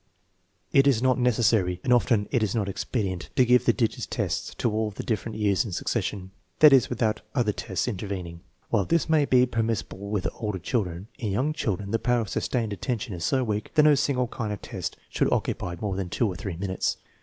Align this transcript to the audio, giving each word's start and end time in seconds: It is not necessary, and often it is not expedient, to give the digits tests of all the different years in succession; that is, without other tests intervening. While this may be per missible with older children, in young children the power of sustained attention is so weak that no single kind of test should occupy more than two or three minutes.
It 0.71 0.87
is 0.87 1.03
not 1.03 1.19
necessary, 1.19 1.79
and 1.83 1.93
often 1.93 2.27
it 2.31 2.41
is 2.41 2.55
not 2.55 2.67
expedient, 2.67 3.29
to 3.35 3.45
give 3.45 3.65
the 3.65 3.71
digits 3.71 4.07
tests 4.07 4.55
of 4.65 4.73
all 4.73 4.89
the 4.89 5.03
different 5.03 5.37
years 5.37 5.63
in 5.63 5.71
succession; 5.73 6.31
that 6.57 6.73
is, 6.73 6.89
without 6.89 7.21
other 7.35 7.51
tests 7.51 7.87
intervening. 7.87 8.39
While 8.71 8.85
this 8.85 9.07
may 9.07 9.25
be 9.25 9.45
per 9.45 9.61
missible 9.61 10.09
with 10.09 10.27
older 10.33 10.57
children, 10.57 11.07
in 11.19 11.31
young 11.33 11.53
children 11.53 11.91
the 11.91 11.99
power 11.99 12.21
of 12.21 12.29
sustained 12.29 12.73
attention 12.73 13.13
is 13.13 13.23
so 13.23 13.43
weak 13.43 13.75
that 13.75 13.83
no 13.83 13.93
single 13.93 14.25
kind 14.27 14.51
of 14.51 14.63
test 14.63 14.97
should 15.07 15.31
occupy 15.31 15.75
more 15.79 15.95
than 15.95 16.09
two 16.09 16.27
or 16.27 16.35
three 16.35 16.57
minutes. 16.57 16.97